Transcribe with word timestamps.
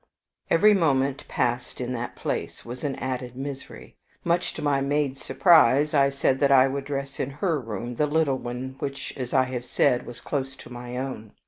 Every 0.49 0.73
moment 0.73 1.27
passed 1.27 1.79
in 1.79 1.93
that 1.93 2.15
place 2.15 2.65
was 2.65 2.83
an 2.83 2.95
added 2.95 3.35
misery. 3.35 3.97
Much 4.23 4.51
to 4.55 4.63
my 4.63 4.81
maid's 4.81 5.23
surprise 5.23 5.93
I 5.93 6.09
said 6.09 6.39
that 6.39 6.51
I 6.51 6.67
would 6.67 6.85
dress 6.85 7.19
in 7.19 7.29
her 7.29 7.61
room 7.61 7.93
the 7.97 8.07
little 8.07 8.39
one 8.39 8.77
which, 8.79 9.13
as 9.15 9.31
I 9.31 9.43
have 9.43 9.63
said, 9.63 10.07
was 10.07 10.19
close 10.19 10.55
to 10.55 10.73
my 10.73 10.97
own. 10.97 11.33